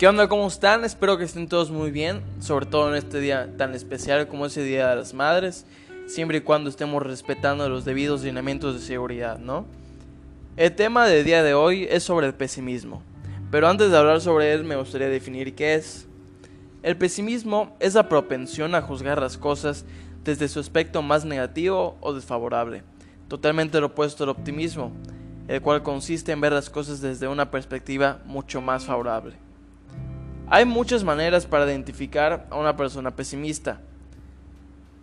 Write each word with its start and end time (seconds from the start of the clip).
¿Qué 0.00 0.08
onda? 0.08 0.28
¿Cómo 0.28 0.48
están? 0.48 0.86
Espero 0.86 1.18
que 1.18 1.24
estén 1.24 1.46
todos 1.46 1.70
muy 1.70 1.90
bien, 1.90 2.22
sobre 2.38 2.64
todo 2.64 2.88
en 2.88 2.94
este 2.94 3.20
día 3.20 3.54
tan 3.58 3.74
especial 3.74 4.28
como 4.28 4.46
ese 4.46 4.62
Día 4.62 4.88
de 4.88 4.96
las 4.96 5.12
Madres, 5.12 5.66
siempre 6.06 6.38
y 6.38 6.40
cuando 6.40 6.70
estemos 6.70 7.02
respetando 7.02 7.68
los 7.68 7.84
debidos 7.84 8.22
lineamientos 8.22 8.72
de 8.72 8.80
seguridad, 8.80 9.38
¿no? 9.38 9.66
El 10.56 10.74
tema 10.74 11.06
del 11.06 11.26
día 11.26 11.42
de 11.42 11.52
hoy 11.52 11.86
es 11.90 12.02
sobre 12.02 12.26
el 12.26 12.32
pesimismo, 12.32 13.02
pero 13.50 13.68
antes 13.68 13.90
de 13.90 13.98
hablar 13.98 14.22
sobre 14.22 14.54
él 14.54 14.64
me 14.64 14.76
gustaría 14.76 15.10
definir 15.10 15.54
qué 15.54 15.74
es. 15.74 16.06
El 16.82 16.96
pesimismo 16.96 17.76
es 17.78 17.92
la 17.92 18.08
propensión 18.08 18.74
a 18.74 18.80
juzgar 18.80 19.20
las 19.20 19.36
cosas 19.36 19.84
desde 20.24 20.48
su 20.48 20.60
aspecto 20.60 21.02
más 21.02 21.26
negativo 21.26 21.98
o 22.00 22.14
desfavorable, 22.14 22.84
totalmente 23.28 23.78
lo 23.78 23.88
opuesto 23.88 24.24
al 24.24 24.30
optimismo, 24.30 24.92
el 25.46 25.60
cual 25.60 25.82
consiste 25.82 26.32
en 26.32 26.40
ver 26.40 26.54
las 26.54 26.70
cosas 26.70 27.02
desde 27.02 27.28
una 27.28 27.50
perspectiva 27.50 28.22
mucho 28.24 28.62
más 28.62 28.86
favorable. 28.86 29.49
Hay 30.52 30.64
muchas 30.64 31.04
maneras 31.04 31.46
para 31.46 31.64
identificar 31.64 32.48
a 32.50 32.56
una 32.56 32.76
persona 32.76 33.14
pesimista, 33.14 33.80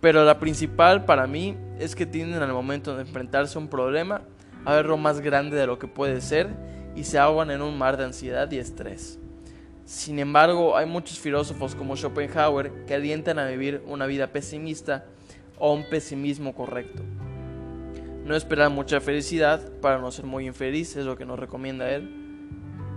pero 0.00 0.24
la 0.24 0.38
principal 0.38 1.04
para 1.04 1.26
mí 1.26 1.56
es 1.80 1.96
que 1.96 2.06
tienden 2.06 2.44
al 2.44 2.52
momento 2.52 2.94
de 2.94 3.02
enfrentarse 3.02 3.58
a 3.58 3.60
un 3.60 3.66
problema 3.66 4.22
a 4.64 4.74
verlo 4.76 4.96
más 4.98 5.20
grande 5.20 5.56
de 5.56 5.66
lo 5.66 5.80
que 5.80 5.88
puede 5.88 6.20
ser 6.20 6.50
y 6.94 7.02
se 7.02 7.18
ahogan 7.18 7.50
en 7.50 7.60
un 7.60 7.76
mar 7.76 7.96
de 7.96 8.04
ansiedad 8.04 8.48
y 8.52 8.58
estrés. 8.58 9.18
Sin 9.84 10.20
embargo, 10.20 10.76
hay 10.76 10.86
muchos 10.86 11.18
filósofos 11.18 11.74
como 11.74 11.96
Schopenhauer 11.96 12.84
que 12.86 12.94
alientan 12.94 13.40
a 13.40 13.48
vivir 13.48 13.82
una 13.88 14.06
vida 14.06 14.28
pesimista 14.28 15.06
o 15.58 15.74
un 15.74 15.90
pesimismo 15.90 16.54
correcto. 16.54 17.02
No 18.24 18.36
esperar 18.36 18.70
mucha 18.70 19.00
felicidad 19.00 19.60
para 19.80 19.98
no 19.98 20.12
ser 20.12 20.24
muy 20.24 20.46
infeliz 20.46 20.94
es 20.94 21.04
lo 21.04 21.16
que 21.16 21.26
nos 21.26 21.40
recomienda 21.40 21.90
él 21.90 22.21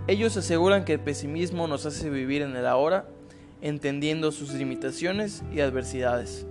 ellos 0.08 0.36
aseguran 0.36 0.84
que 0.84 0.94
el 0.94 1.00
pesimismo 1.00 1.66
nos 1.66 1.84
hace 1.84 2.10
vivir 2.10 2.42
en 2.42 2.54
el 2.54 2.66
ahora, 2.66 3.08
entendiendo 3.60 4.30
sus 4.30 4.52
limitaciones 4.52 5.42
y 5.52 5.60
adversidades. 5.60 6.46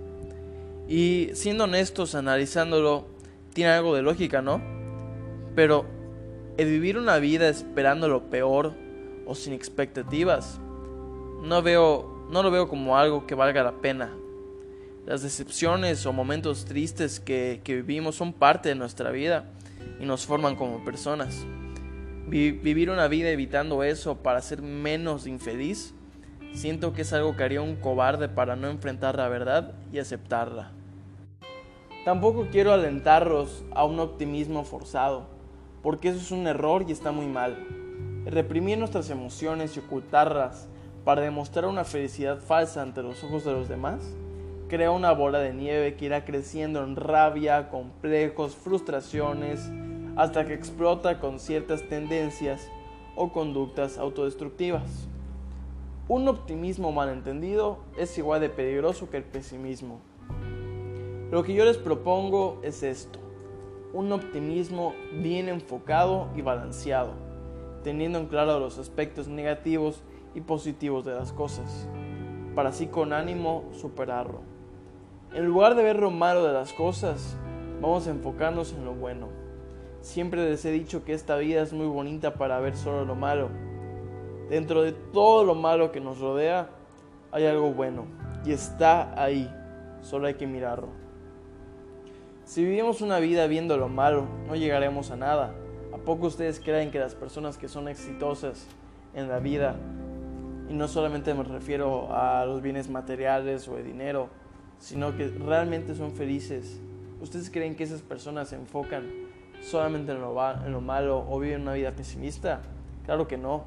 Y 0.88 1.30
siendo 1.32 1.64
honestos, 1.64 2.14
analizándolo, 2.14 3.06
tiene 3.54 3.70
algo 3.70 3.94
de 3.94 4.02
lógica, 4.02 4.42
¿no? 4.42 4.60
Pero 5.54 5.86
el 6.58 6.68
vivir 6.68 6.98
una 6.98 7.16
vida 7.16 7.48
esperando 7.48 8.08
lo 8.08 8.28
peor 8.28 8.74
o 9.24 9.34
sin 9.34 9.54
expectativas, 9.54 10.60
no 11.42 11.62
veo, 11.62 12.26
no 12.30 12.42
lo 12.42 12.50
veo 12.50 12.68
como 12.68 12.98
algo 12.98 13.26
que 13.26 13.34
valga 13.34 13.62
la 13.62 13.80
pena. 13.80 14.12
Las 15.06 15.22
decepciones 15.22 16.04
o 16.04 16.12
momentos 16.12 16.66
tristes 16.66 17.20
que, 17.20 17.62
que 17.64 17.76
vivimos 17.76 18.16
son 18.16 18.34
parte 18.34 18.68
de 18.68 18.74
nuestra 18.74 19.10
vida 19.10 19.50
y 19.98 20.04
nos 20.04 20.26
forman 20.26 20.56
como 20.56 20.84
personas 20.84 21.46
vivir 22.26 22.90
una 22.90 23.08
vida 23.08 23.30
evitando 23.30 23.82
eso 23.82 24.16
para 24.16 24.40
ser 24.42 24.62
menos 24.62 25.26
infeliz, 25.26 25.94
siento 26.52 26.92
que 26.92 27.02
es 27.02 27.12
algo 27.12 27.36
que 27.36 27.44
haría 27.44 27.62
un 27.62 27.76
cobarde 27.76 28.28
para 28.28 28.56
no 28.56 28.68
enfrentar 28.68 29.16
la 29.16 29.28
verdad 29.28 29.74
y 29.92 29.98
aceptarla. 29.98 30.72
Tampoco 32.04 32.48
quiero 32.50 32.72
alentarlos 32.72 33.64
a 33.72 33.84
un 33.84 34.00
optimismo 34.00 34.64
forzado, 34.64 35.28
porque 35.82 36.08
eso 36.08 36.18
es 36.18 36.30
un 36.30 36.46
error 36.46 36.84
y 36.86 36.92
está 36.92 37.12
muy 37.12 37.26
mal. 37.26 37.56
Reprimir 38.24 38.78
nuestras 38.78 39.10
emociones 39.10 39.76
y 39.76 39.80
ocultarlas 39.80 40.68
para 41.04 41.22
demostrar 41.22 41.66
una 41.66 41.84
felicidad 41.84 42.38
falsa 42.38 42.82
ante 42.82 43.02
los 43.02 43.22
ojos 43.22 43.44
de 43.44 43.52
los 43.52 43.68
demás 43.68 44.16
crea 44.68 44.90
una 44.90 45.12
bola 45.12 45.38
de 45.38 45.54
nieve 45.54 45.94
que 45.94 46.06
irá 46.06 46.24
creciendo 46.24 46.82
en 46.82 46.96
rabia, 46.96 47.68
complejos, 47.68 48.56
frustraciones, 48.56 49.70
hasta 50.16 50.46
que 50.46 50.54
explota 50.54 51.20
con 51.20 51.38
ciertas 51.38 51.82
tendencias 51.88 52.70
o 53.14 53.32
conductas 53.32 53.98
autodestructivas. 53.98 55.08
Un 56.08 56.26
optimismo 56.28 56.90
malentendido 56.90 57.78
es 57.98 58.16
igual 58.16 58.40
de 58.40 58.48
peligroso 58.48 59.10
que 59.10 59.18
el 59.18 59.24
pesimismo. 59.24 60.00
Lo 61.30 61.42
que 61.42 61.52
yo 61.52 61.64
les 61.64 61.76
propongo 61.76 62.60
es 62.62 62.82
esto, 62.82 63.18
un 63.92 64.12
optimismo 64.12 64.94
bien 65.20 65.48
enfocado 65.48 66.28
y 66.36 66.42
balanceado, 66.42 67.14
teniendo 67.82 68.18
en 68.18 68.26
claro 68.26 68.58
los 68.60 68.78
aspectos 68.78 69.26
negativos 69.26 70.02
y 70.34 70.40
positivos 70.40 71.04
de 71.04 71.14
las 71.14 71.32
cosas, 71.32 71.88
para 72.54 72.68
así 72.68 72.86
con 72.86 73.12
ánimo 73.12 73.64
superarlo. 73.72 74.40
En 75.34 75.44
lugar 75.46 75.74
de 75.74 75.82
ver 75.82 75.98
lo 75.98 76.10
malo 76.10 76.46
de 76.46 76.52
las 76.52 76.72
cosas, 76.72 77.36
vamos 77.82 78.06
a 78.06 78.10
enfocarnos 78.10 78.72
en 78.72 78.84
lo 78.84 78.94
bueno. 78.94 79.45
Siempre 80.06 80.48
les 80.48 80.64
he 80.64 80.70
dicho 80.70 81.04
que 81.04 81.12
esta 81.12 81.36
vida 81.36 81.62
es 81.62 81.72
muy 81.72 81.88
bonita 81.88 82.34
para 82.34 82.60
ver 82.60 82.76
solo 82.76 83.04
lo 83.04 83.16
malo. 83.16 83.48
Dentro 84.48 84.82
de 84.82 84.92
todo 84.92 85.42
lo 85.42 85.56
malo 85.56 85.90
que 85.90 86.00
nos 86.00 86.20
rodea 86.20 86.70
hay 87.32 87.44
algo 87.44 87.72
bueno 87.72 88.04
y 88.44 88.52
está 88.52 89.20
ahí, 89.20 89.52
solo 90.02 90.28
hay 90.28 90.34
que 90.34 90.46
mirarlo. 90.46 90.86
Si 92.44 92.64
vivimos 92.64 93.00
una 93.00 93.18
vida 93.18 93.48
viendo 93.48 93.76
lo 93.78 93.88
malo, 93.88 94.26
no 94.46 94.54
llegaremos 94.54 95.10
a 95.10 95.16
nada. 95.16 95.56
¿A 95.92 95.98
poco 95.98 96.28
ustedes 96.28 96.60
creen 96.60 96.92
que 96.92 97.00
las 97.00 97.16
personas 97.16 97.58
que 97.58 97.66
son 97.66 97.88
exitosas 97.88 98.68
en 99.12 99.28
la 99.28 99.40
vida, 99.40 99.74
y 100.70 100.74
no 100.74 100.86
solamente 100.86 101.34
me 101.34 101.42
refiero 101.42 102.14
a 102.14 102.46
los 102.46 102.62
bienes 102.62 102.88
materiales 102.88 103.66
o 103.66 103.74
de 103.74 103.82
dinero, 103.82 104.28
sino 104.78 105.16
que 105.16 105.26
realmente 105.26 105.96
son 105.96 106.12
felices, 106.12 106.80
¿ustedes 107.20 107.50
creen 107.50 107.74
que 107.74 107.82
esas 107.82 108.02
personas 108.02 108.50
se 108.50 108.54
enfocan 108.54 109.25
solamente 109.62 110.12
en 110.12 110.20
lo, 110.20 110.80
malo 110.80 111.26
o 111.28 111.38
viven 111.38 111.62
una 111.62 111.74
vida 111.74 111.92
pesimista? 111.92 112.62
Claro 113.04 113.26
que 113.26 113.36
no. 113.36 113.64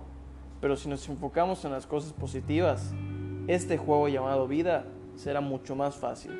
Pero 0.62 0.76
si 0.76 0.90
nos 0.90 1.08
enfocamos 1.08 1.64
en 1.66 1.72
las 1.72 1.86
cosas 1.88 2.14
positivas, 2.14 2.94
este 3.48 3.78
juego 3.78 4.08
llamado 4.08 4.48
vida 4.48 4.86
será 5.16 5.42
mucho 5.42 5.76
más 5.76 5.96
fácil. 5.96 6.32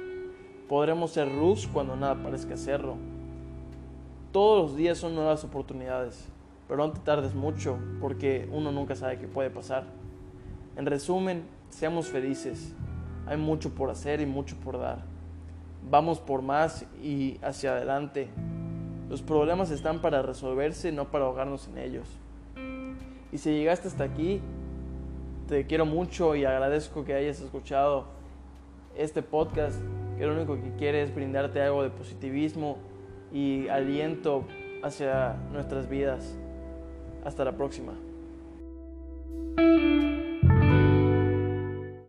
Podremos 0.68 1.12
ser 1.12 1.28
luz 1.30 1.68
cuando 1.68 1.96
nada 1.96 2.22
parezca 2.22 2.58
serlo. 2.58 2.98
Todos 4.32 4.62
los 4.62 4.78
días 4.78 4.98
son 4.98 5.16
nuevas 5.16 5.44
oportunidades, 5.44 6.28
pero 6.68 6.86
no 6.86 6.94
te 6.94 7.00
tardes 7.00 7.34
mucho 7.34 7.80
porque 8.00 8.48
uno 8.52 8.72
nunca 8.72 8.96
sabe 8.96 9.18
qué 9.18 9.28
puede 9.28 9.50
pasar. 9.50 9.86
En 10.76 10.86
resumen, 10.86 11.44
seamos 11.70 12.08
felices. 12.08 12.74
Hay 13.26 13.38
mucho 13.38 13.74
por 13.74 13.90
hacer 13.90 14.22
y 14.22 14.26
mucho 14.26 14.56
por 14.58 14.78
dar. 14.78 15.04
Vamos 15.90 16.20
por 16.20 16.42
más 16.42 16.86
y 17.02 17.40
hacia 17.42 17.72
adelante. 17.72 18.30
Los 19.10 19.24
problemas 19.24 19.72
están 19.72 20.02
para 20.02 20.22
resolverse, 20.22 20.92
no 20.92 21.06
para 21.06 21.26
ahogarnos 21.26 21.68
en 21.68 21.80
ellos. 21.80 22.08
Y 23.32 23.38
si 23.40 23.52
llegaste 23.52 23.88
hasta 23.88 24.04
aquí, 24.04 24.40
te 25.48 25.66
quiero 25.66 25.86
mucho 25.86 26.36
y 26.36 26.46
agradezco 26.46 27.04
que 27.06 27.16
hayas 27.16 27.42
escuchado 27.42 28.06
este 28.96 29.24
podcast, 29.24 29.82
que 30.18 30.26
lo 30.28 30.34
único 30.34 30.56
que 30.56 30.76
quiere 30.78 31.02
es 31.02 31.14
brindarte 31.14 31.60
algo 31.62 31.82
de 31.82 31.90
positivismo 31.90 32.78
y 33.34 33.68
aliento 33.68 34.44
hacia 34.84 35.38
nuestras 35.52 35.90
vidas. 35.90 36.38
Hasta 37.26 37.44
la 37.44 37.54
próxima. 37.54 37.94